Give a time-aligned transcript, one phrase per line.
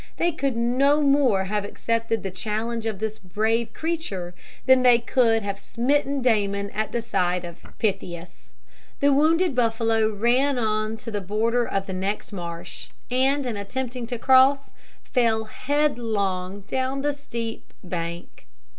[0.17, 4.33] They could no more have accepted the challenge of this brave creature,
[4.65, 8.49] than they could have smitten Damon at the side of Pythias.
[8.99, 14.07] The wounded buffalo ran on to the border of the next marsh, and, in attempting
[14.07, 14.71] to cross,
[15.03, 18.47] fell headlong down the steep bank.